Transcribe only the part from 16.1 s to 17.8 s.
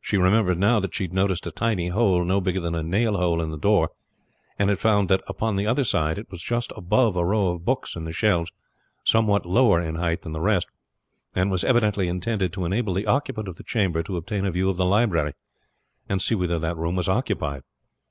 see whether that room was occupied.